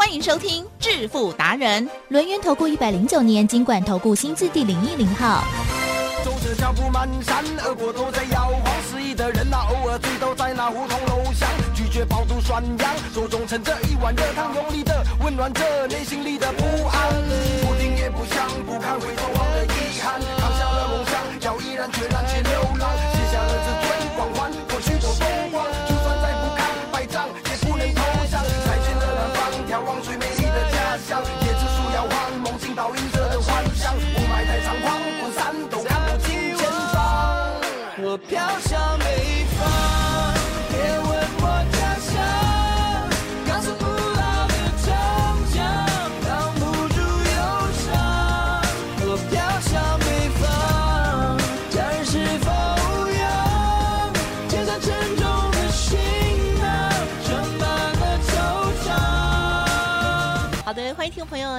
[0.00, 5.44] 欢迎收听致富达人，轮源投顾一百零九年经管投顾新字第零一零号。
[6.24, 17.12] 走着脚步蹒跚，耳朵都在摇晃，失意的人呐、偶尔醉倒在那胡同楼下，拒绝饱读涮羊，手中盛着一碗热汤，用力的温暖着内心里的不安。
[17.60, 22.79] 不听也不想，不堪回头望的遗憾，扛下了梦想，脚毅然决然去流浪，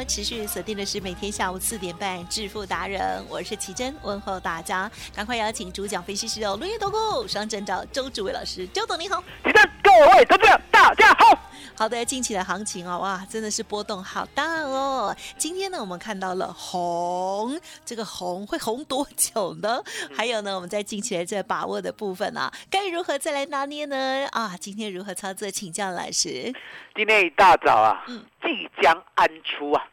[0.05, 9.23] 持续锁定的是每天下午四点半《致富达人》，我是奇珍，问候大家，赶快邀请主讲分析师哦，轮业投顾双证照周志伟老师，周董你好。
[9.44, 9.69] 奇珍，
[10.00, 11.38] 各位投资者大家好。
[11.75, 15.14] 好的，近期的行情哦，哇，真的是波动好大哦。
[15.38, 19.84] 今天呢，我们看到了红，这个红会红多久呢？
[20.16, 24.25] 还有呢，我们在近期的这把握的部分啊，该如何再来拿捏呢？
[24.31, 25.52] 啊，今天如何操作？
[25.52, 26.53] 请教老师。
[26.95, 29.84] 今天一大早啊嗯，即将安出啊。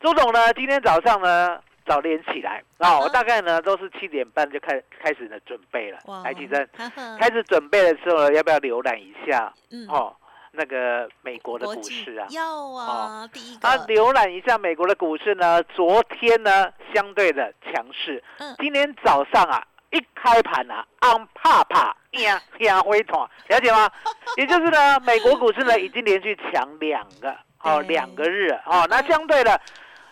[0.00, 1.58] 周总呢，今天早上呢
[1.90, 5.98] 早点起来啊，我大概呢都是七点半就开开始呢准备了。
[6.22, 10.14] 来，起身，哈哈开始准备的时候呢，要不要浏览一下嗯，哦？
[10.52, 19.60] 那个美国的股市啊，要啊，第一个啊，浏览一下美国的股市呢，昨天呢相对的强势，嗯今天早上啊
[19.90, 23.90] 一开盘啊，昂怕怕呀呀灰团，了解吗？
[24.36, 29.60] 也就是呢，美国股市呢已经连续强两个哦两个日了哦，那相对的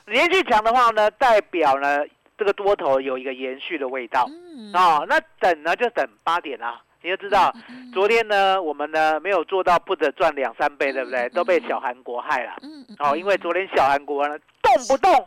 [0.08, 2.04] 连续强的话呢，代表呢
[2.36, 7.52] 这个多头有一个延续的味道嗯哦，那等呢就等八点啊，你就知道。
[7.69, 11.20] 嗯昨天呢，我们呢没有做到不得赚两三倍，对不对？
[11.20, 12.52] 嗯都被小韩国害了。
[12.62, 15.26] 嗯嗯哦，因为昨天小韩国呢动不动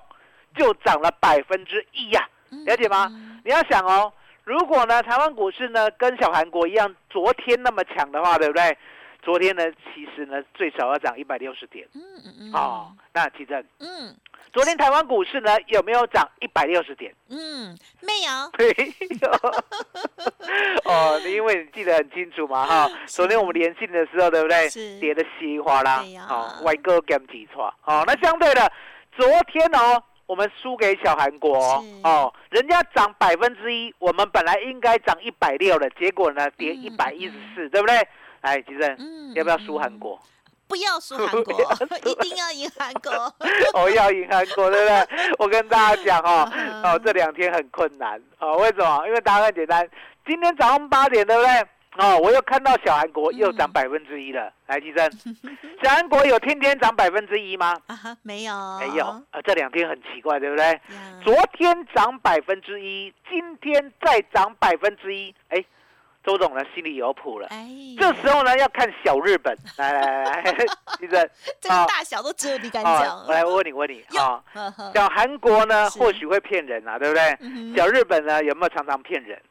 [0.56, 3.08] 就涨了百分之一呀，嗯了解吗？
[3.12, 8.78] 嗯你要想哦，如果呢台湾股市呢跟小韩国一样，昨天那么强的话，对不对？
[9.24, 12.92] 昨天呢其实呢最少要涨一百六十点嗯嗯嗯哦。
[13.14, 14.16] 那其实嗯
[14.52, 17.14] 昨天台湾股市呢有没有涨一百六十点？
[17.30, 19.30] 嗯，没有，没有。
[20.92, 22.90] 哦，你因为你记得很清楚嘛哈。
[23.06, 25.00] 昨天我们连线的时候，对不对是？
[25.00, 27.74] 跌得稀里哗啦，哦，外哥 game 几错。
[27.86, 28.70] 哦，那相对的，
[29.16, 38.06] 昨天哦，我们输给小韩国哦哦，人家涨百分之一，我们本来应该涨一百六的，结果呢跌嗯一百一十四，对不对？
[38.42, 40.20] 哎，吉正，嗯要不要输韩国？
[40.72, 41.54] 不要输韩国，
[42.10, 43.12] 一定要赢韩国。
[43.76, 45.08] 哦，要赢韩国，对不对？
[45.38, 49.06] 我跟大家讲哦，嗯哦，这两天很困难哦，为什么？
[49.06, 49.86] 因为答案很简单，
[50.26, 51.68] 今天早上八点，对不对？
[51.98, 54.50] 哦，我又看到小韩国又涨嗯百分之一了。
[54.68, 55.12] 来，吉生，
[55.84, 57.76] 小韩国有天天涨百分之一吗？
[57.88, 60.66] 啊哈，没有，没有，啊，这两天很奇怪，对不对？
[60.68, 60.80] 呀
[61.22, 65.62] 昨天涨百分之一，今天再涨百分之一，哎，
[66.24, 67.48] 周总呢心里有谱了。
[67.50, 67.68] 哎，
[68.00, 69.56] 这时候呢，要看小日本。
[69.78, 70.44] 来来来，
[71.00, 74.44] 吉生，这个啊大小都只有你敢哦讲，我 来问你问你哟啊。
[74.94, 77.76] 小韩国呢，或许会骗人啊，对不对？
[77.76, 79.42] 小日本呢，有没有常常骗人？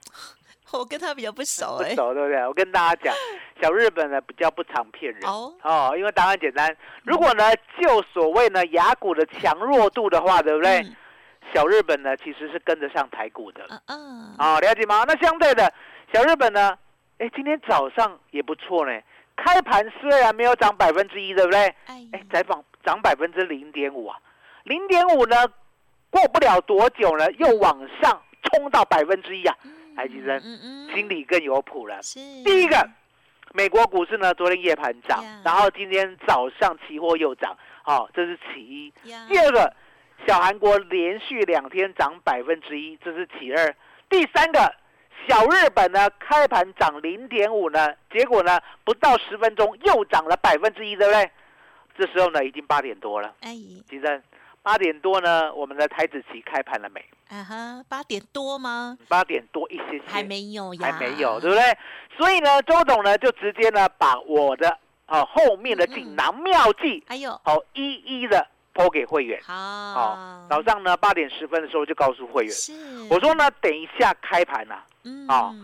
[0.73, 2.47] 我跟他比较不熟哎，不熟，对不对？
[2.47, 3.15] 我跟大家讲，
[3.61, 6.77] 小日本呢比较不常骗人哦，哦，因为答案简单。
[7.03, 10.79] 如果呢，就所谓呢雅股的强弱度的话，对不对？
[10.83, 10.97] 嗯
[11.53, 15.03] 小日本呢其实是跟得上台股的嗯嗯，哦，了解吗？
[15.09, 15.73] 那相对的，
[16.13, 16.77] 小日本呢，
[17.19, 19.01] 哎，今天早上也不错呢。
[19.37, 21.61] 开盘虽然没有涨百分之一，对不对？
[21.87, 24.19] 哎哎，才涨涨百分之零点五啊，
[24.65, 25.37] 零点五呢，
[26.11, 29.57] 过不了多久呢，又往上冲到百分之一啊，
[29.97, 32.03] 台积电嗯嗯心里更有谱了。
[32.03, 32.87] 是第一个，
[33.55, 38.93] 美国股市呢，昨天夜盘涨呀，然后今天早上期货又涨，好、这是其一。
[39.09, 39.73] 呀第二个，
[40.27, 43.75] 小韩国连续两天涨百分之一，这是其二。
[44.11, 44.75] 第三个，
[45.29, 51.31] 小日本呢开盘涨零点五呢，结果呢不到十分钟又涨了百分之一，对不对？
[51.99, 53.55] 这时候呢已经八点多了，哎
[53.89, 54.23] 其实
[54.63, 57.05] 八点多呢，我们的台子棋开盘了没？
[57.29, 58.99] 啊哈，八点多吗？
[59.09, 61.63] 八点多一些些，还没有呀，还没有，对不对？
[62.17, 69.41] 所以呢，周董呢就直接呢把我的啊后面的锦囊妙计，还有哦一一的抛给会员。
[69.43, 72.73] 好，哦，早上呢八点十分的时候就告诉会员，是
[73.11, 75.55] 我说呢等一下开盘呐、嗯哦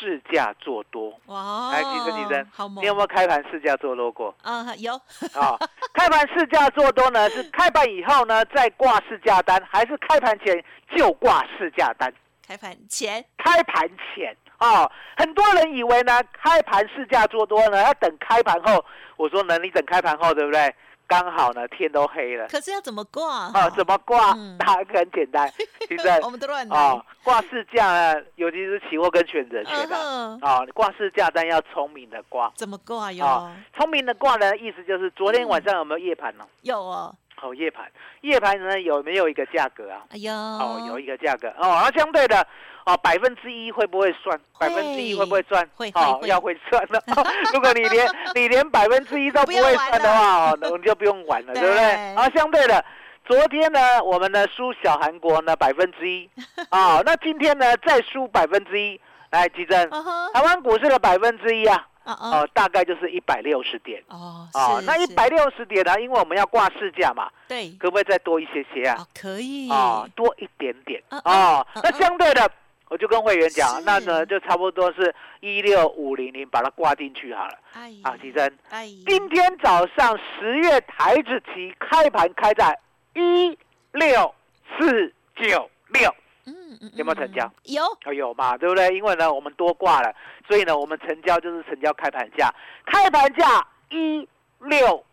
[0.00, 1.12] 市价做多。
[1.26, 4.34] 哇，来，吉生吉生好，你有没有开盘市价做多过？
[4.42, 4.74] 啊？
[4.78, 4.94] 有
[5.34, 5.54] 啊、
[5.92, 10.64] 开盘市价做多呢， 是开盘以后呢再挂市价单，还是开盘前
[10.96, 12.12] 就挂市价单？
[12.46, 18.82] 开盘前开盘前啊、很多人以为呢，开盘市价做多呢，要等开盘后。
[19.18, 20.74] 我说呢，你等开盘后，对不对？
[21.06, 23.50] 刚好呢，天都黑了可是要怎么挂？
[23.54, 24.32] 啊，怎么挂？
[24.36, 25.50] 嗯答案很简单，
[25.88, 32.52] 其实 我们都乱啊来，，挂市价呢，尤其是期货跟选择权嗯的哼，啊，你挂市价单要聪明的挂。
[32.56, 33.56] 怎么挂哟啊？
[33.76, 36.44] 聪明的挂呢，意思就是昨天晚上有没有夜盘呢？
[36.62, 37.90] 有哦，哦，夜盘，
[38.22, 40.02] 夜盘呢有没有一个价格啊？
[40.10, 42.46] 哎呦，哦，有一个价格哦，那相对的
[42.86, 44.40] 哦，百分之一会不会算？
[44.58, 45.68] 百分之一会不会算？
[45.74, 47.02] 会会哦，要会算了。
[47.52, 52.14] 如果你连 你连百分之一都不会算的话，我们就不用玩了，对不对？
[52.14, 52.84] 啊相对的，
[53.24, 56.30] 昨天呢，我们呢输小韩国呢百分之一，
[56.70, 59.00] 啊，那今天呢再输百分之一，
[59.30, 59.90] 来，吉珍，
[60.32, 64.00] 台湾股市的百分之一啊，哦哦哦，大概就是一百六十点。
[64.10, 66.00] 哦，哦，是是那一百六十点呢？
[66.00, 68.94] 因为我们要挂市价嘛，对，可不可以再多一些些啊？
[69.00, 71.80] 哦，可以啊，多一点点嗯哦嗯。
[71.82, 72.48] 那相对的，
[72.88, 77.58] 我就跟会员讲，那呢就差不多是一六五零零，把它挂进去好了。
[77.72, 82.78] 哎啊，吉珍，哎，今天早上十月台子期开盘开在
[83.14, 83.58] 一
[83.92, 84.34] 六
[84.78, 86.08] 四九六，
[86.46, 87.74] 嗯嗯，有没有成交嗯？
[87.74, 88.94] 有，哦有嘛，对不对？
[88.94, 90.14] 因为呢我们多挂了，
[90.46, 92.54] 所以呢我们成交就是成交开盘价，
[92.84, 94.28] 开盘价一
[94.60, 95.04] 六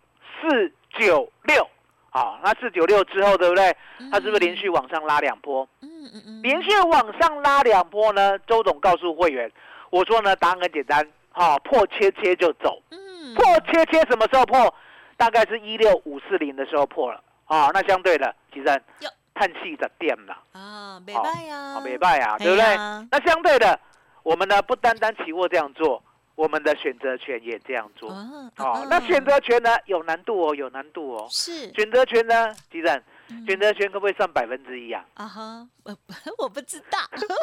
[0.41, 1.67] 四九六。
[2.11, 3.75] 好，那四九六之后，对不对？
[4.11, 5.67] 它是不是连续往上拉两波？
[5.81, 9.51] 嗯嗯嗯，连续往上拉两波呢，周董告诉会员，
[9.89, 13.33] 我说呢，答案很简单，好、破切切就走，嗯。
[13.35, 14.73] 破切切什么时候破？
[15.15, 18.65] 大概是一六五四零的时候破了，啊、那相对的，其实
[19.00, 19.09] 哟。
[19.35, 22.63] 叹气的店了，啊，没败呀，啊，没败啊，哎对不对？
[23.09, 23.79] 那相对的，
[24.21, 26.03] 我们呢不单单期货这样做，
[26.35, 31.73] 我们的选择权也这样做，哦哦，那选择权呢有难度哦，有难度哦，是。
[31.73, 33.03] 选择权呢，其实嗯
[33.47, 35.03] 选择权可不可以算百分之一啊？
[35.15, 35.97] 啊哈，我
[36.43, 36.99] 我不知道，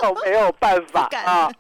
[0.09, 1.51] 我，没有办法 啊，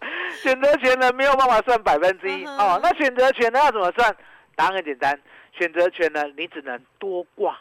[0.42, 2.78] 选择权呢没有办法算百分之一哦。
[2.82, 4.14] 那选择权呢要怎么算？
[4.56, 5.18] 答案很简单，
[5.52, 7.58] 选择权呢你只能多挂。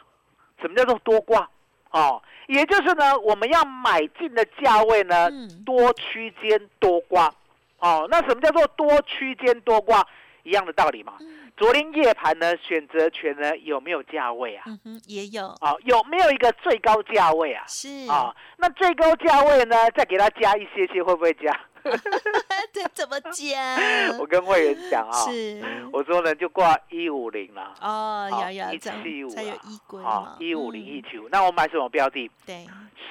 [0.60, 1.48] 什么叫做多挂？
[1.90, 7.32] 哦，也就是呢我们要买进的价位呢嗯多区间多挂。
[7.78, 10.06] 哦，那什么叫做多区间多挂？
[10.44, 11.14] 一样的道理嘛。
[11.20, 14.64] 嗯昨天夜盘呢选择权呢有没有价位啊？
[14.66, 17.62] 嗯哼，也有哦，有没有一个最高价位啊？
[17.68, 21.52] 是啊、那最高价位呢，再给它加一些些，会不会加？
[22.72, 23.76] 这怎么加？
[24.18, 28.30] 我跟会员讲啊、是我说呢就挂一五零啦，哦，
[28.72, 31.28] 一七五才有衣柜好嘛，一五零一嗯七五。
[31.30, 32.30] 那我买什么标的？
[32.46, 32.66] 对，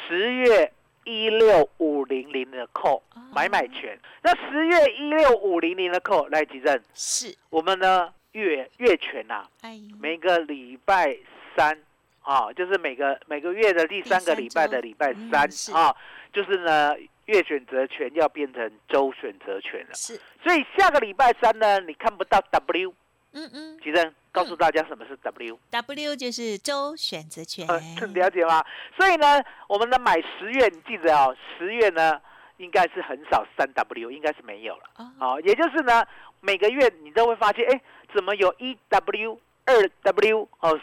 [0.08, 0.72] 十月
[1.10, 3.98] 一六五零零的扣哦买买权。
[4.22, 6.84] 那十月一六五零零的扣来几阵？
[6.94, 11.18] 是，我们呢月月权呐、哎，每个礼拜
[11.56, 11.76] 三
[12.22, 15.96] 啊，就是每个每个月的第三个礼拜的礼拜嗯三、是啊，
[16.32, 19.94] 就是呢月选择权要变成周选择权了。
[19.96, 22.94] 是，所以下个礼拜三呢，你看不到 W，
[23.34, 23.78] 嗯嗯。
[23.84, 27.80] 其实告诉大家什么是 W，、，W 就是周选择权，呃，
[28.14, 28.64] 了解吗？
[28.98, 32.20] 所以呢，我们呢买十月，你记得哦，十月呢
[32.58, 34.84] 应该是很少三 W，应该是没有了。
[34.98, 36.06] 哦，哦，也就是呢，
[36.42, 37.82] 每个月你都会发现，哎，
[38.14, 40.80] 怎么有一 W、二 W、哦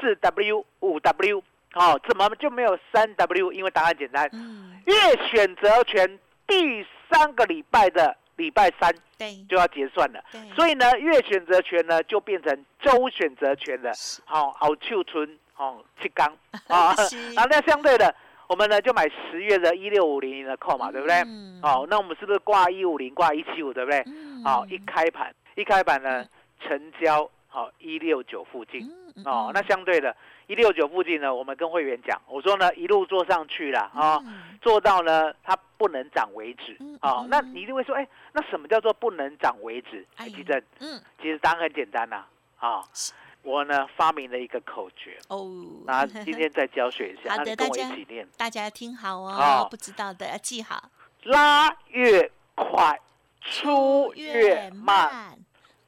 [0.00, 1.42] 四 W、五 W，
[1.74, 3.52] 哦，怎么就没有三 W？
[3.52, 4.94] 因为答案简单，嗯，月
[5.30, 10.22] 选择权第三个礼拜的礼拜三对，就要结算了，
[10.54, 13.92] 所以呢，月选择权呢就变成周选择权了。
[14.24, 16.26] 好好、熬秋春，哦，七缸
[16.66, 16.94] 啊，
[17.48, 18.14] 那相对的，
[18.48, 21.16] 我们呢就买十月的一六五零零的扣嘛，对不对？
[21.26, 24.02] 嗯好、那我们是不是挂一五零、挂一七五，对不对？
[24.06, 24.42] 嗯。
[24.44, 26.26] 好、一开盘，一开盘呢，
[26.60, 28.82] 成交好一六九附近。
[29.24, 29.52] 哦，嗯。
[29.54, 30.14] 那相对的，
[30.48, 36.76] 一六九附近呢，我们跟会员讲，我说呢，一路做上去了啊、嗯做到呢它不能涨为止。
[36.80, 36.96] 嗯。
[37.00, 40.06] 啊、嗯那你一定会说，哎，那什么叫做不能涨为止？
[40.16, 42.24] 哎哎，奇正，嗯其实答案很简单呐、
[42.58, 43.12] 啊，是。
[43.42, 45.46] 我呢发明了一个口诀，哦，
[45.84, 50.90] 那今天再教学一下， 好那跟我的大家一起念，大家听好哦好，不知道的要记好，
[51.24, 52.98] 拉越快，
[53.42, 55.38] 出越慢，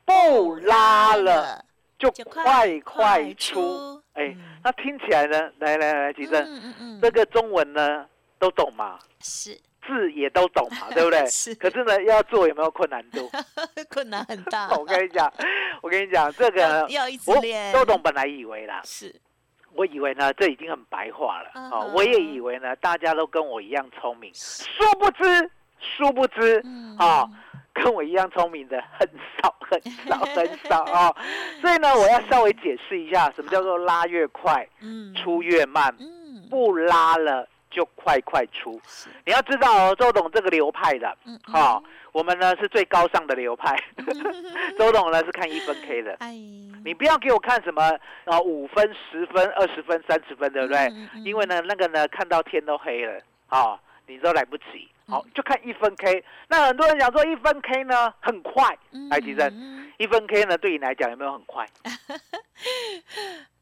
[0.05, 1.65] 不拉了，
[1.99, 4.03] 就就快快出。
[4.13, 4.59] 哎，嗯。
[4.63, 8.07] 那听起来呢，来来来，吉正，嗯嗯嗯，这个中文呢
[8.39, 11.25] 都懂嘛，是字也都懂嘛， 对不对？
[11.27, 11.55] 是。
[11.55, 13.31] 可是呢，要做有没有困难度？
[13.91, 14.69] 困难很大。
[14.77, 15.33] 我跟你讲，
[15.83, 19.15] 我跟你讲，这个要要一直我练，周董本来以为啦，是。
[19.75, 26.97] 我以为呢这已经很白话了哦我也以为呢大家都跟我一样聪明，殊不知，殊不知嗯。
[26.97, 27.29] 啊，
[27.75, 29.07] 跟我一样聪明的很
[29.43, 29.79] 少很
[30.09, 31.15] 少很少哦，
[31.61, 35.15] 所以呢，我要稍微解释一下什么叫做拉越快，嗯。
[35.15, 36.49] 出越慢，嗯。
[36.49, 38.81] 不拉了就快快出。
[39.27, 43.77] 你要知道哦，周董这个流派的，嗯哦，我们呢是最高尚的流派，
[44.79, 46.17] 周董呢是看一分 K 的。
[46.21, 46.33] 哎，
[46.85, 47.83] 你不要给我看什么
[48.25, 50.79] 啊五分、十分、二十分、三十分，对不对？
[50.89, 54.89] 嗯嗯因为呢，那个呢看到天都黑了，啊，你都来不及。
[55.09, 56.25] 好、嗯就看一分 K。
[56.49, 58.77] 那很多人讲说一分 K 呢很快，
[59.11, 61.65] 来提正嗯一分 K 呢对你来讲有没有很快？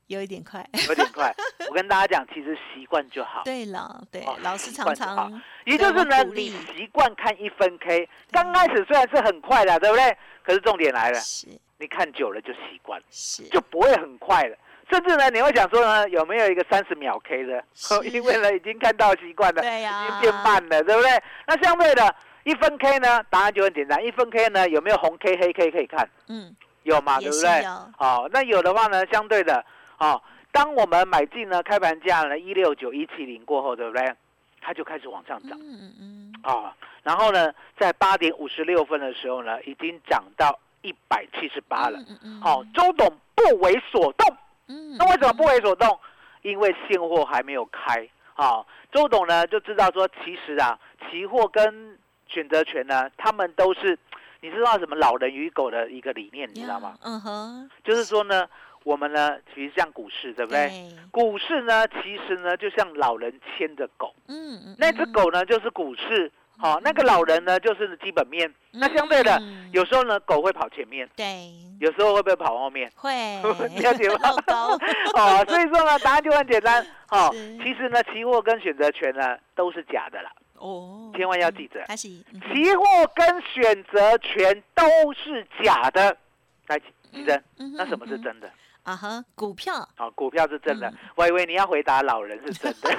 [0.08, 0.64] 有一点快。
[0.88, 1.34] 有点快。
[1.68, 3.42] 我跟大家讲，其实习惯就好。
[3.44, 10.16] 对了，对哦，老师常常也就是呢，你习惯看一分 K，刚开始虽然是很快的，对不对？
[10.44, 14.56] 可是重点来了，是你看久了就习惯，是就不会很快了。
[14.90, 17.64] 甚至呢，你会想说呢，有没有一个三十秒 K 的？
[18.04, 21.11] 因为呢，已经看到习惯了，对呀已经变慢了，对不对？
[21.46, 24.04] 那相对的，一分 K 呢，答案就很简单。
[24.04, 26.06] 一分 K 呢，有没有红 K、黑 K 可以看？
[26.28, 27.50] 嗯有嘛，对不对？
[27.61, 29.64] 是有好、那有的话呢，相对的，
[29.99, 30.23] 哦，
[30.53, 34.15] 当我们买进呢开盘价呢一六九一七零过后，对不对？
[34.61, 41.99] 它就开始往上涨嗯嗯嗯啊、然后呢，在八点五十六分的时候呢，已经涨到一百七十八了。
[42.09, 44.37] 嗯嗯好、周董不为所动。
[44.69, 45.99] 嗯那为什么不为所动？
[46.41, 48.09] 因为现货还没有开。
[48.33, 50.79] 好、周董呢就知道说，其实啊，
[51.11, 53.99] 期货跟选择权呢，他们都是，
[54.41, 56.97] 你知道什么老人与狗的一个理念，你知道吗？？
[57.03, 58.49] 嗯哼，就是说呢，
[58.85, 60.69] 我们呢，其实像股市，对不对？
[60.69, 68.53] 对，股市呢，其实呢，就像老人牵着狗，嗯嗯，那只狗呢就是股市，好、那个老人呢就是基本面。
[68.73, 71.50] 那相对的，嗯有时候呢，狗会跑前面，对。
[71.81, 72.91] 有时候会不会跑后面？
[72.95, 73.11] 会。
[73.83, 74.17] 了解吗？
[75.17, 76.87] 哦，所以说呢，答案就很简单。
[77.11, 82.23] 哦，其实呢，期货跟选择权呢都是假的啦，哦，千万要记着，期
[82.76, 86.17] 货跟选择权都是假的。
[86.69, 86.79] 来，
[87.12, 88.50] 记得，嗯哼那什么是真的？
[88.85, 89.75] 啊哈，股票。
[89.99, 90.88] 哦，股票是真的。
[90.88, 92.91] 嗯，我以为你要回答老人是真的。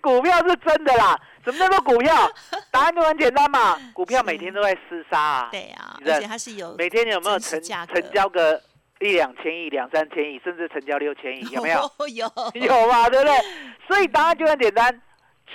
[0.00, 2.30] 股票是真的啦，什么叫做股票？
[2.70, 8.60] 答案就很简单嘛，股票每天都在厮杀啊，对啊，你知道而且它是有每天有没有成成交个
[9.00, 11.80] 一两千亿、两三千亿，甚至成交六千亿，有没有？
[12.14, 12.30] 有。
[12.54, 13.36] 有嘛，对不对？
[13.86, 15.00] 所以答案就很简单，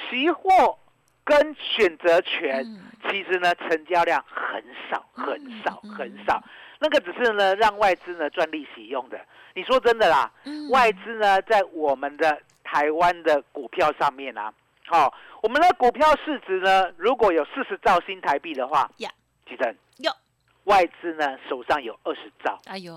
[0.10, 0.78] 期货
[1.24, 2.86] 跟选择权嗯。
[3.10, 5.26] 其实呢成交量很少、很
[5.64, 6.44] 少、嗯很少，
[6.80, 9.20] 那个只是呢让外资呢赚利息用的。
[9.54, 14.54] 你说真的啦，嗯外资呢在我们的台湾的股票上面啊，
[14.88, 19.10] 好、我们的股票市值呢如果有四十兆新台币的话，呀
[19.48, 20.12] 记得哟
[20.66, 22.94] 外资呢手上有二十兆，哎呦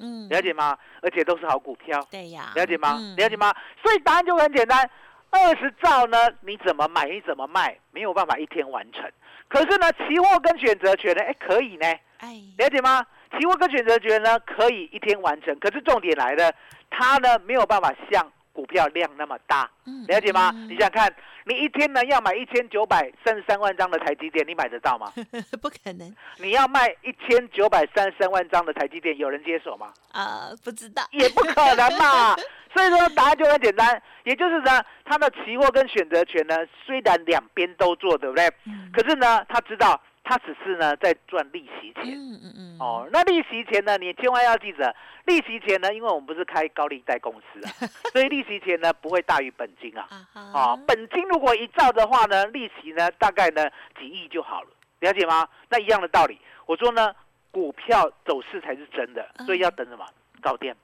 [0.00, 0.76] 嗯了解吗？
[1.00, 1.98] 而且都是好股票。
[2.10, 2.96] 对呀了解吗？
[2.98, 3.54] 嗯了解吗？
[3.82, 4.90] 所以答案就很简单，
[5.30, 9.08] 二十兆呢，你怎么买，你怎么卖，没有办法一天完成。
[9.48, 11.86] 可是呢，期货跟选择权呢，哎，可以呢，
[12.18, 13.06] 哎了解吗？
[13.38, 15.58] 期货跟选择权呢，可以一天完成。
[15.58, 16.52] 可是重点来了，
[16.90, 20.50] 它呢没有办法像股票量那么大，嗯了解吗？
[20.54, 21.14] 嗯你想想看，
[21.44, 25.12] 你一天呢要买一千九百三十三万张的台积电，你买得到吗？
[25.60, 29.92] 不可能你要卖一千九百三十三万张的台积电，有人接手吗？
[30.12, 32.36] 啊不知道也不可能嘛。
[32.74, 38.48] 所以说答案就很简单，也就是呢，它的期货跟选择权呢，虽然两边都做，对不对？
[38.66, 42.14] 嗯可是呢，他知道他只是呢在赚利息钱。
[42.16, 43.96] 嗯嗯嗯哦，那利息钱呢？
[43.98, 44.92] 你千万要记着，
[45.26, 47.70] 利息钱呢，因为我们不是开高利贷公司啊，
[48.12, 50.08] 所以利息钱呢不会大于本金啊。
[50.32, 54.68] 啊本金如果一兆的话呢，利息呢大概呢几亿就好了，
[55.00, 55.48] 了解吗？
[55.68, 57.14] 那一样的道理，我说呢，
[57.52, 60.04] 股票走势才是真的，所以要等什么？
[60.42, 60.76] 高点，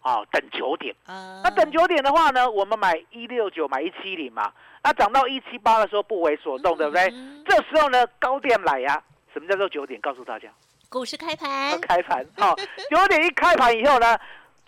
[0.00, 0.94] 啊，等九点。
[1.06, 4.52] 啊那等九点的话呢，我们买一六九，买一七零嘛，
[4.82, 7.08] 那涨到一七八的时候不为所动，对不对？
[7.12, 9.02] 嗯这时候呢，高点来呀、
[9.32, 10.00] 什么叫做九点？
[10.00, 10.48] 告诉大家，
[10.88, 12.26] 股市开要盘开盘。
[12.36, 12.54] 好、
[12.90, 14.18] 九点一开盘以后呢，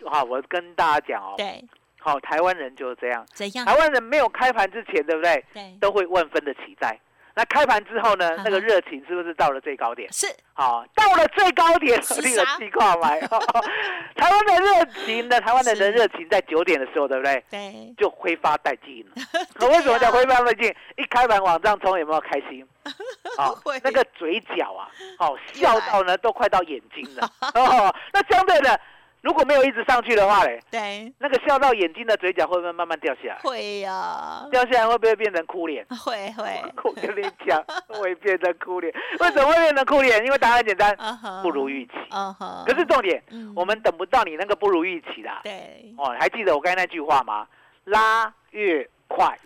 [0.06, 1.62] 好，我跟大家讲哦，对
[1.98, 5.44] 好，台湾人就是这样，怎样台湾人没有开盘之前，对不对？
[5.52, 6.98] 对都会万分的期待。
[7.40, 10.12] 那开盘之后呢嗯，那个热情是不是到了最高点？
[10.12, 13.18] 是好，到了最高点，是你的啥气矿买。
[14.14, 15.40] 台湾的热情呢？
[15.40, 17.42] 台湾人的人热情在九点的时候，对不对？
[17.50, 19.12] 对，就挥发殆尽了。
[19.68, 20.68] 为什么呀讲挥发殆尽？
[20.98, 22.62] 一开盘往上冲，有没有开心？
[23.82, 24.84] 那个嘴角啊，
[25.18, 27.26] 哦，笑到呢都快到眼睛了。
[27.54, 28.78] 哦，那相对的，
[29.22, 33.38] 如果没有一直上去的话嘞，对，那个笑到眼睛的嘴角会不会慢慢掉下来？
[33.42, 35.84] 会呀，掉下来会不会变成哭脸？
[35.88, 38.92] 会会，我跟你讲，会变成哭脸。
[39.20, 40.24] 为什么会变成哭脸？
[40.24, 40.96] 因为答案简单，
[41.42, 41.92] 不如预期。
[42.66, 45.40] 可是重点，嗯我们等不到你那个不如预期啦。
[45.44, 47.46] 对，哦，还记得我刚才那句话吗？
[47.84, 49.38] 拉越快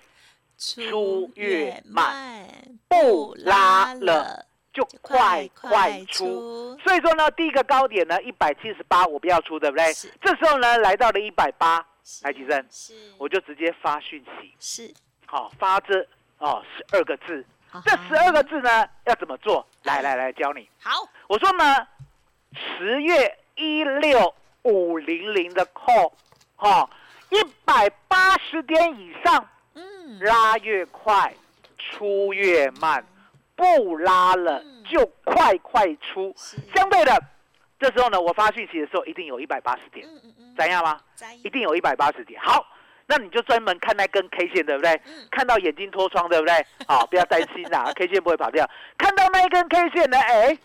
[0.59, 2.47] 出越慢，
[2.89, 6.77] 不拉了就快快出。
[6.85, 9.87] 所以说呢，第一个高点呢，一百七十八，我不要出，对不对？
[10.21, 16.07] 这时候呢，来到了一百八，是来吉正是，我就直接发讯息，是好、发这
[16.39, 17.43] 哦十二个字。
[17.85, 19.67] 这十二个字呢，要怎么做？
[19.83, 20.69] 来来来，教你。
[20.81, 20.91] 好，
[21.27, 21.89] 我说呢，
[22.53, 26.13] 十月一六五零零的 call，
[26.55, 26.89] 哈，
[27.31, 31.35] 一百八十点以上，嗯，拉越快，
[31.77, 33.05] 出越慢，
[33.57, 34.85] 不拉了嗯。
[34.85, 36.33] 就快快出。
[36.75, 37.23] 相对的，
[37.81, 40.07] 这时候呢，我发讯息的时候一定有一百八十点，
[40.57, 41.01] 怎样吗？
[41.43, 42.39] 一定有一百八十点。
[42.41, 42.67] 好，
[43.07, 44.93] 那你就专门看那根 K 线，对不对？
[45.07, 45.27] 嗯。
[45.31, 46.55] 看到眼睛脱窗，对不对？
[46.87, 48.69] 好，不要担心啦， K 线不会跑掉。
[48.99, 50.57] 看到那一根 K 线呢，哎，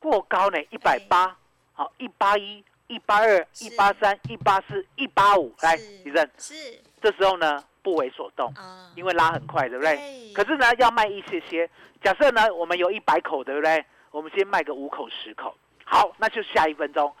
[0.00, 1.36] 过高呢，一百八，
[1.72, 5.84] 好，一八一、一八二、一八三、一八四、一八五，来，是。
[6.04, 6.54] 李正，是。
[7.00, 9.96] 这时候呢不为所动，啊，因为拉很快，对不对？
[9.96, 11.68] 对可是呢，要卖一些些。
[12.02, 13.84] 假设呢，我们有一百口，对不对？
[14.10, 15.54] 我们先卖个五口、十口。
[15.84, 17.12] 好，那就下一分钟。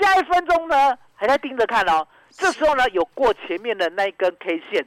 [0.00, 2.06] 下一分钟呢，还在盯着看哦。
[2.30, 4.86] 这时候呢，有过前面的那一根 K 线，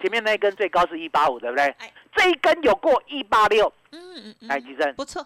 [0.00, 1.92] 前面那一根最高是一八五，对不对哎？
[2.16, 5.24] 这一根有过一八六，嗯嗯嗯，来，吉正不错，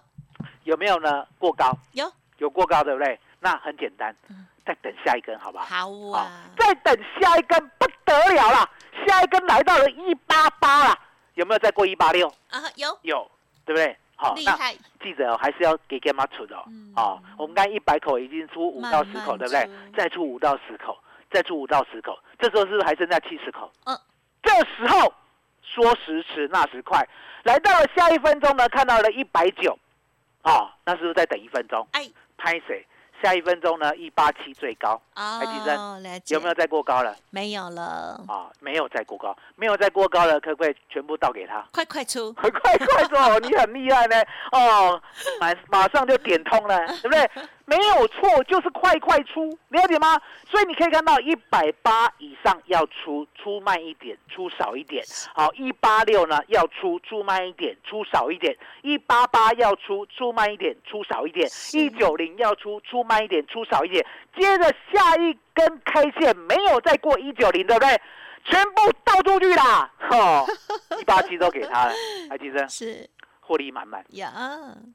[0.64, 1.26] 有没有呢？
[1.38, 3.18] 过高，有有过高，对不对？
[3.40, 5.64] 那很简单嗯，再等下一根，好不好？
[5.64, 8.70] 好啊，再等下一根不得了了，
[9.06, 10.98] 下一根来到了一八八了，
[11.34, 12.26] 有没有再过一八六？
[12.48, 13.30] 啊有有，
[13.66, 13.94] 对不对？
[14.18, 14.56] 好，那
[15.02, 16.64] 记者哦，还是要给干妈出的哦。
[16.68, 19.70] 嗯哦，我们刚一百口已经出五到十口，慢慢对不对？
[19.94, 20.96] 再出五到十口，
[21.30, 23.70] 再出五到十口，这时候是不是还剩下七十口？
[23.84, 23.98] 嗯，
[24.42, 25.12] 这时候
[25.62, 27.06] 说时迟那时快，
[27.42, 29.78] 来到了下一分钟呢，看到了一百九，
[30.40, 31.86] 啊，那是不是再等一分钟？
[31.92, 32.86] 哎拍谁？
[33.22, 37.14] 下一分钟呢，一八七最高，啊，还记得了解有没有再过高了？
[37.30, 41.64] 没有了，啊、没有再过高，没有再过高了，可不可以全部倒给他？
[41.72, 42.76] 快快出， 快快
[43.08, 43.38] 走！
[43.40, 44.16] 你很厉害呢，
[44.52, 45.00] 哦，
[45.40, 47.30] 马马上就点通了， 对不对？
[47.68, 50.20] 没有错，就是快快出，了解吗？
[50.48, 55.04] 所以你可以看到一百八以上要出，出慢一点，出少一点。
[55.34, 64.06] 好，一八六呢要出，出慢一点，出少一点；一八八要出，出慢一点，出少一点；一九零要出，出慢一点，出少一点。
[64.38, 68.00] 接着下一根 K 线没有再过一九零，对不对？
[68.44, 69.90] 全部倒出去啦！
[70.08, 70.46] 哦，
[71.00, 71.92] 一八七都给他了，
[72.30, 73.10] 还记得是
[73.46, 74.32] 获利满满，呀，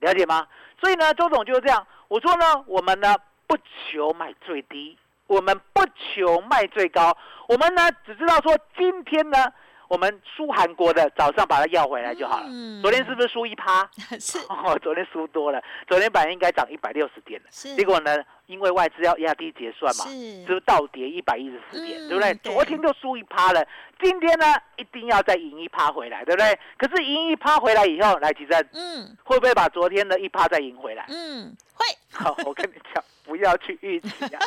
[0.02, 0.46] 了解吗？
[0.80, 1.88] 所以呢，周总就是这样。
[2.10, 3.16] 我说呢，我们呢
[3.48, 9.54] 不求买最低，我们不求卖最高，我们呢只知道说今天呢，
[9.92, 12.46] 我们输韩国的早上把它要回来就好了。
[12.48, 13.84] 嗯昨天是不是输一趴？
[14.18, 22.34] 是 哦，昨天输多了，昨天本来应该涨一百六十点的，结果呢，因为外资要压低结算嘛，是是不是倒跌一百一十四点，嗯对不对？
[22.36, 23.62] 对昨天就输一趴了，
[24.02, 24.46] 今天呢
[24.78, 26.58] 一定要再赢一趴回来，对不对？
[26.78, 31.06] 可是赢一趴回来以后，来吉正嗯会不会把昨天的一趴再赢回来？
[31.10, 31.86] 嗯会，
[32.18, 34.40] 好，我跟你讲，不要去预期啊。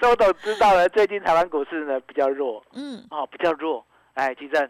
[0.00, 3.86] 周董知道了，最近台湾股市呢比较弱嗯哦，比较弱。
[4.18, 4.68] 哎，吉正，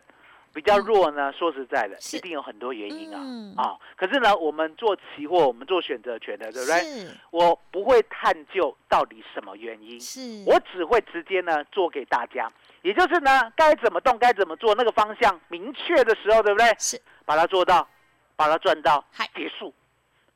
[0.53, 3.19] 比较弱呢，说实在的，一定有很多原因啊。
[3.19, 7.09] 嗯啊、可是呢，我们做期货，我们做选择权的，对不对？
[7.31, 16.77] 我不会探究到底什么原因，是，我只会直接呢做给大家，也就是呢该怎么动，该怎么做，那个方向明确的时候，对不对？
[16.79, 17.89] 是把它做到，
[18.37, 19.73] 把它赚到嗨，结束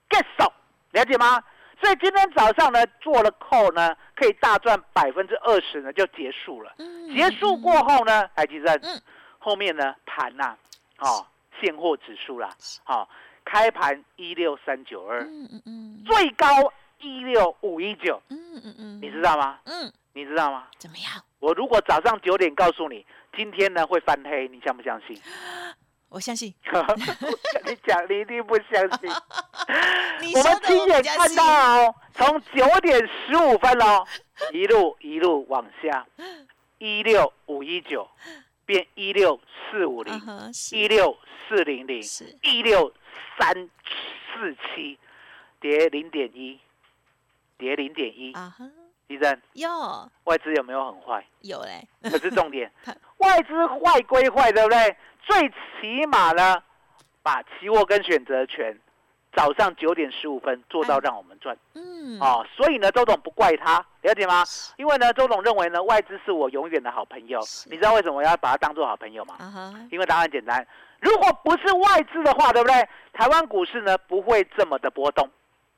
[0.09, 0.51] ，get 手，
[0.92, 1.44] 了解吗？
[1.83, 6.73] 所以今天早上呢做了扣呢，可以大赚百分之二十呢就结束了。
[6.79, 9.03] 嗯结束过后呢，海基正，嗯
[9.40, 10.57] 后面呢盘呐、
[10.99, 11.27] 哦，
[11.61, 12.49] 现货指数啦，
[12.87, 13.07] 哦，
[13.45, 16.47] 开盘一六三九二，嗯嗯嗯最高
[17.01, 19.59] 一六五一九，嗯嗯嗯，你知道吗？
[19.64, 20.68] 嗯你知道吗？
[20.79, 21.21] 怎么样？
[21.40, 23.05] 我如果早上九点告诉你
[23.37, 25.21] 今天呢会翻黑，你相不相信？
[26.12, 29.11] 我相信 我跟你讲，你一定不相信。
[30.37, 34.07] 我们亲眼看到哦，从九点十五分哦，
[34.53, 36.07] 一路一路往下，
[36.79, 38.07] 一六五一九，
[38.66, 40.14] 变一六四五零
[40.72, 41.16] 一六
[41.48, 42.03] 四零零，
[42.42, 42.92] 一六
[43.38, 43.55] 三
[44.35, 44.98] 四七，
[45.61, 46.61] 跌零点一，
[47.57, 48.35] 跌零点一。
[49.12, 49.68] 地震，有
[50.25, 51.25] 外资有没有很坏？
[51.40, 52.70] 有嘞，可是重点，
[53.18, 54.96] 外资坏归坏，对不对？
[55.22, 55.48] 最
[55.81, 56.62] 起码呢，
[57.22, 58.79] 把期货跟选择权
[59.35, 62.46] 早上九点十五分做到哎让我们赚嗯，哦。
[62.57, 64.42] 所以呢，周董不怪他，了解吗？
[64.77, 67.38] 因为呢，周董认为呢，外资是我永远的好朋友。
[67.66, 69.37] 你知道为什么我要把他当做好朋友吗？
[69.90, 70.66] 因为答案简单，
[71.01, 72.88] 如果不是外资的话，对不对？
[73.12, 75.29] 台湾股市呢不会这么的波动，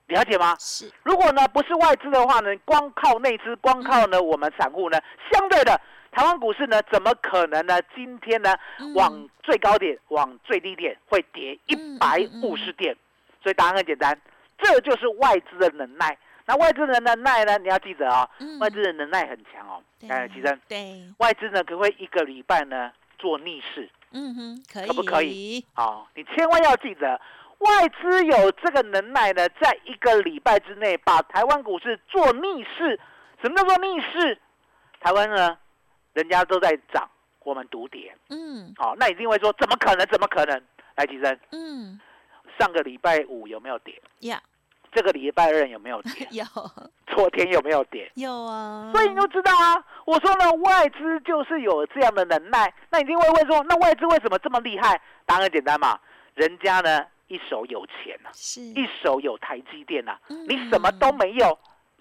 [0.07, 0.55] 了解吗？
[0.59, 4.99] 是如果呢不是外资的话呢，光靠内资，光靠呢我们散户呢，
[5.33, 5.81] 相对的
[6.13, 7.81] 台湾股市呢怎么可能呢？
[7.95, 12.95] 今天呢嗯往最高点、往最低点会跌一嗯百五十点，
[13.43, 14.19] 所以答案很简单，
[14.59, 16.17] 这就是外资的能耐。
[16.47, 19.83] 那外资的能耐呢，你要记得啊、嗯外资的能耐很强哦。
[19.99, 23.89] 对哎，其实对，外资呢可不可以一个礼拜呢做逆势？
[24.13, 25.65] 嗯哼，可以，可不可以？
[25.73, 27.19] 好，你千万要记得，
[27.59, 32.99] 外资有这个能耐呢，在一个礼拜之内把台湾股市做逆势。
[33.43, 34.39] 什么叫做逆势？
[35.01, 35.57] 台湾呢，
[36.13, 37.09] 人家都在涨，
[37.41, 38.15] 我们独跌。
[38.31, 40.07] 嗯好，那一定会说，怎么可能？
[40.07, 40.61] 怎么可能？
[40.97, 42.01] 来，吉生，嗯
[42.59, 44.01] 上个礼拜五有没有跌？
[44.21, 44.41] 呀，
[44.93, 46.27] 这个礼拜二有没有跌？
[46.31, 46.45] 有
[47.07, 48.11] 昨天有没有跌？
[48.15, 52.73] 有啊，所以你就知道啊，我说呢，外资就是有这样的能耐。
[52.91, 55.01] 那你一定会问说，那外资为什么这么厉害？
[55.27, 55.99] 答案很简单嘛，
[56.35, 61.59] 人家呢一手有钱呐、是一手有台积电呐、啊嗯你什么都没有，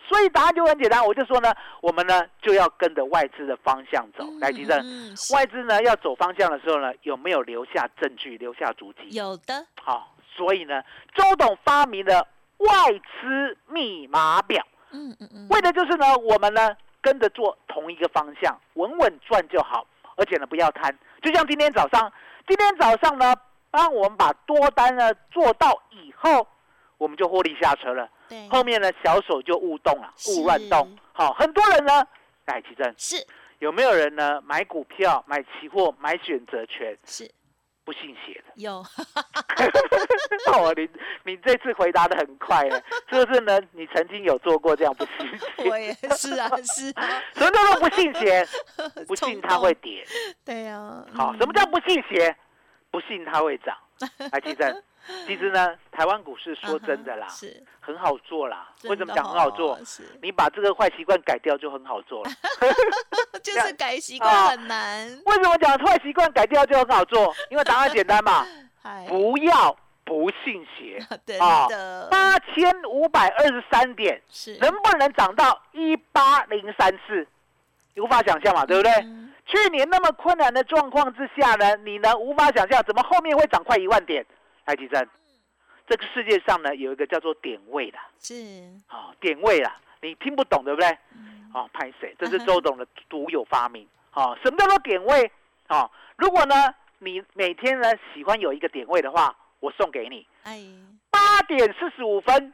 [0.07, 1.05] 所以答案就很简单。
[1.05, 4.25] 我就说呢，我们呢就要跟着外资的方向走。
[4.39, 9.09] 来，吉正，嗯是外资呢要走方向的时候呢，有没有留下证据、留下足迹？
[9.11, 10.83] 有的，好、所以呢，
[11.15, 14.65] 周董发明了外资密码表。
[14.91, 20.95] 嗯嗯嗯，为的就是呢，我们呢跟着做同一个方向，稳稳赚就好，而且呢不要贪。
[21.21, 22.11] 就像今天早上，
[22.47, 23.33] 今天早上呢，
[23.73, 26.47] 当我们把多单呢做到以后，
[26.99, 28.07] 我们就获利下车了。
[28.29, 30.95] 对，后面呢小手就勿动了，是勿乱动。
[31.11, 32.07] 好，很多人呢，
[32.45, 33.25] 哎，奇正是
[33.57, 37.27] 有没有人呢买股票、买期货、买选择权是
[37.83, 38.53] 不信邪的？
[38.57, 38.77] 有，
[40.53, 40.87] 哦，你
[41.23, 43.59] 你这次回答的很快呢，是不是呢？
[43.71, 45.67] 你曾经有做过这样不信邪？
[45.67, 48.47] 我也是啊，是啊，什么叫做不信邪？
[49.07, 50.05] 不信冲它会动，跌。
[50.45, 52.35] 对啊，好，嗯什么叫不信邪？
[52.93, 53.75] 不信它会涨。
[54.31, 54.83] 来，其实
[55.25, 58.69] 其实呢，台湾股市说真的啦是很好做啦。
[58.77, 59.79] 真为什么的讲很好做
[60.21, 62.31] 你把这个坏习惯改掉就很好做了。
[63.41, 67.33] 就是改习啊惯很难，为什么讲坏习惯改掉就很好做？
[67.49, 68.45] 因为答案简单嘛，
[69.09, 70.99] 不要不信邪。
[71.39, 71.67] 啊
[72.11, 77.27] 八千五百二十三点，是能不能涨到一八零三四？
[77.95, 78.91] 你无法想象嘛，对不对？
[79.03, 84.25] 嗯去年那么困难的状况之下呢，你呢无法想象怎么后面会涨快一万点。
[84.65, 85.05] 来，吉正，
[85.87, 88.33] 这个世界上呢有一个叫做点位的，是，
[88.87, 90.87] 啊、点位啦，你听不懂对不对？
[91.13, 92.15] 嗯哦，拍谁？
[92.17, 93.87] 这是周董的独有发明。
[94.13, 95.29] 哦，什么叫做点位？
[95.67, 96.55] 哦，如果呢
[96.99, 100.63] 你每天呢喜欢有一个点位的话，我送给你哎，
[101.11, 102.53] 八点四十五分，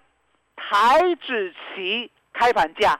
[0.56, 3.00] 台指期开盘价，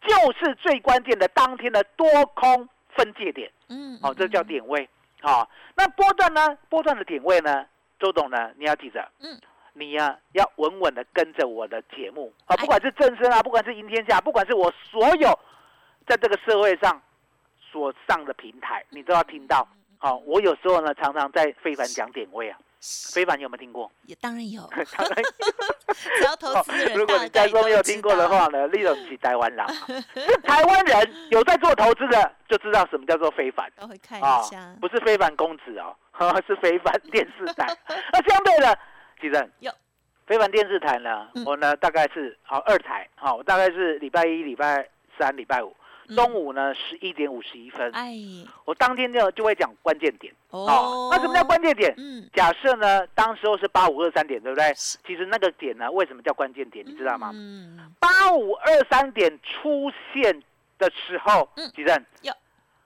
[0.00, 3.50] 就是最关键的当天的多空分界点。
[3.68, 4.88] 嗯，哦，这叫嗯，点位。
[5.20, 6.56] 好、那波段呢？
[6.68, 7.66] 波段的点位呢？
[7.98, 8.50] 周董呢？
[8.56, 9.40] 你要记着，嗯，
[9.72, 15.38] 你呀、要稳稳的跟着我的节目啊，哎不管是正身啊，不管是赢天下，不管是我所有
[16.06, 17.00] 在这个社会上
[17.60, 19.66] 所上的平台，你都要听到。
[19.72, 22.58] 嗯好、我有时候呢，常常在非凡讲点位啊。
[22.80, 23.14] 是。
[23.14, 23.90] 非凡你有没有听过？
[24.04, 24.62] 也当然有，
[24.96, 25.16] 当 然
[26.18, 29.66] 只要投资人， 如果你在说没有听过的话，呢，立总是台湾人
[30.44, 33.70] 台湾人有在做投资的，就知道什么叫做非凡。
[33.80, 35.96] 都会看啊一下，，不是非凡公子哦，
[36.46, 37.66] 是非凡电视台。
[38.12, 38.78] 那相对的，
[39.20, 39.72] 其实有。
[40.26, 45.72] 非凡电视台呢嗯，我呢大概是好二台，好，我大概是礼拜一、礼拜三、礼拜五
[46.14, 50.32] 中午呢十一点五十一分，嗯哎，我当天就就会讲关键点。
[50.50, 51.92] 哦，那什么叫关键点？
[51.98, 54.72] 嗯，假设呢，当时候是八五二三点，对不对？
[54.74, 56.84] 其实那个点呢，为什么叫关键点？
[56.86, 57.30] 你知道吗？
[57.34, 60.42] 嗯，八五二三点出现
[60.78, 62.32] 的时候嗯，吉正有，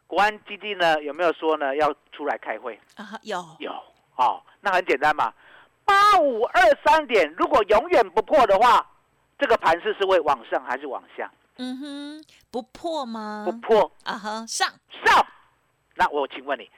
[0.07, 2.79] 国安基地呢有没有说呢要出来开会？
[2.97, 3.73] 啊，有，有
[4.17, 5.33] 哦，那很简单嘛，
[5.85, 8.85] 八五二三点如果永远不破的话，
[9.39, 11.31] 这个盘势是会往上还是往下？
[11.63, 13.45] 嗯哼，不破吗？
[13.45, 14.67] 不破啊哈，上，
[15.05, 15.27] 上。
[15.97, 16.71] 那我请问你，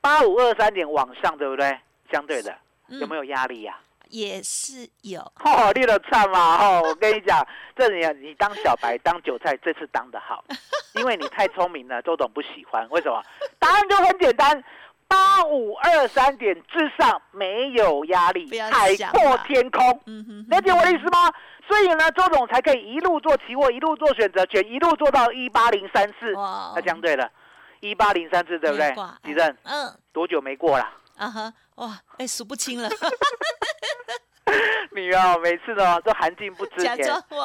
[0.00, 1.78] 八五二三点往上对不对？
[2.10, 2.54] 相对的
[2.88, 5.20] 嗯有没有压力呀、也是有。
[5.44, 10.42] 哦，你的唱嘛，哦，我跟你讲， 这里你当小白当韭菜，这次当的好，
[10.96, 12.88] 因为你太聪明了，周董不喜欢。
[12.88, 13.22] 为什么？
[13.58, 14.64] 答案就很简单，
[15.06, 20.00] 八五二三点之上没有压力，海阔天空。
[20.06, 21.32] 嗯哼，了解我的意思吗？
[21.68, 26.34] 所以呢，周总才可以一路做期货，一路做选择权，一路做到一八零三四。
[26.34, 27.30] 哇，那相对了，
[27.80, 28.94] 一八零三四对不对？
[29.24, 30.88] 吉正，嗯，多久没过了？
[31.16, 32.88] 啊哈，哇，哎，数不清了。
[34.94, 36.98] 你啊，每次呢都含进不知钱，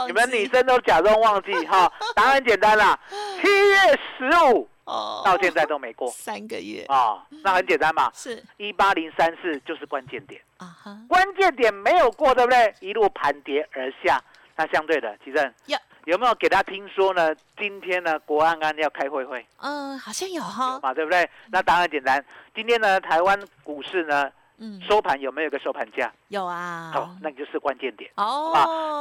[0.07, 1.89] 你们女生都假装忘记哈。
[2.15, 2.99] 答案简单啦，
[3.41, 3.77] 七月
[4.17, 6.09] 十五哦，到现在都没过。
[6.11, 6.83] 三个月。
[6.87, 8.41] 啊，那很简单嘛，是。
[8.57, 10.41] 一八零三四就是关键点。
[10.57, 12.73] 啊哈，关键点没有过，对不对？
[12.79, 14.19] 一路盘跌而下，
[14.55, 15.53] 那相对的，其正。
[15.65, 17.35] 有有没有给他听说呢？
[17.57, 21.29] 今天呢，国安安要开会会，嗯，好像有哈，嘛，对不对？
[21.51, 22.23] 那当然简单，
[22.55, 24.31] 今天呢，台湾股市呢。
[24.59, 26.11] 嗯，收盘有没有个收盘价？
[26.29, 28.51] 有啊，好，那就是关键点哦。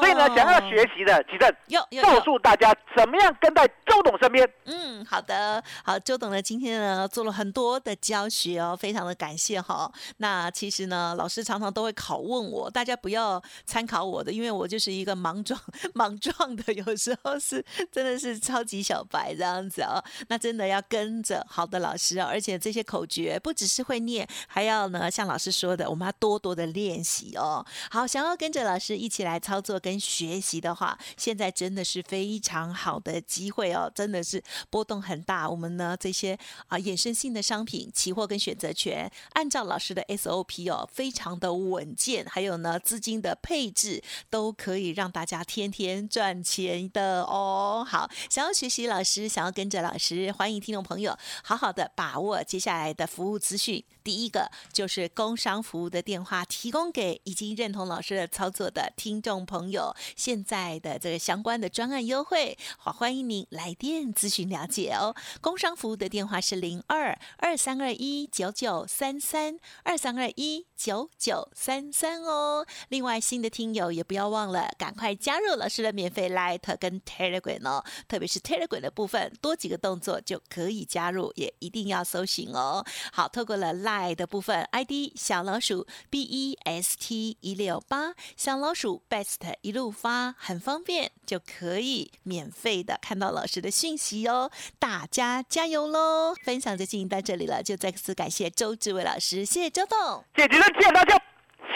[0.00, 4.48] 所以呢，想要学习的，记得有告诉大家怎么样跟在周董身边。
[4.66, 9.90] 嗯，好的，好，周董呢今天呢做了很多的教学哦，非常的感谢哈。
[10.18, 15.60] 那其实呢，老师常常都会拷问我，大家不要参考我的，因为我就是一个莽撞
[15.94, 20.00] 莽撞的，有时候是真的是超级小白这样子哦。
[20.28, 25.56] 那真的要跟着好的老师哦，而且这些口诀不只是会念，还要呢像老师。
[25.56, 27.64] 说的，我们要多多的练习哦。
[27.90, 35.48] 好，想要跟着老师一起来操作跟学习的话，现在真的是非常好的机会哦，真的是波动很大。
[35.48, 42.24] 我们呢这些啊衍生性的商品、期货跟选择权，按照老师的 SOP 哦，非常的稳健。
[42.26, 47.86] 还有呢资金的配置都可以让大家天天赚钱的哦。
[47.88, 53.82] 好，想要学习老师，想要跟着老师，欢迎听众朋友好好的把握接下来的服务资讯。
[54.06, 65.12] 第一个就是工商服务的电话，提供给已经认同老师的操作的听众朋友，现在的这个相关的专案优惠，好欢迎您来电咨询了解哦。
[65.40, 72.66] 工商服务的电话是零二二三二一九九三三二三二一九九三三哦。
[72.88, 82.84] 另外，新的听友也不要忘了，赶快加入老师的免费 Light 跟 Telegram 哦，特别是 Telegram 的部分，多几个动作就可以加入，也一定要搜寻哦。
[83.12, 84.16] 好，透过了 Light。
[84.16, 94.50] 的部分，ID 小老鼠 B E S T 一六八，小老鼠 Best 一路发，很方便，就可以免费的看到老师的讯息哦。
[94.78, 96.34] 大家加油喽！
[96.44, 101.16] 分享就进行到这里了，就再次感谢周志伟老师，谢谢周董，谢谢谢谢大家，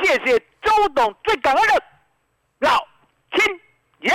[0.03, 1.83] 谢谢周董，最感恩的
[2.61, 2.77] 老
[3.33, 3.45] 亲
[4.01, 4.11] 爷。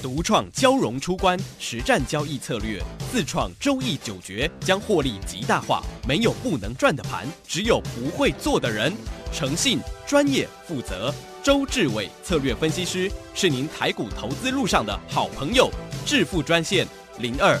[0.00, 5.82] 独创交融出关实战交易策略，自创周易九诀，将获利极大化。
[6.06, 8.92] 没有不能赚的盘，只有不会做的人。
[9.32, 15.68] 诚信、专业、负责，周志伟策略分析师是您台股投资路上的好朋友。
[16.06, 16.86] 致富专线
[17.18, 17.60] 零二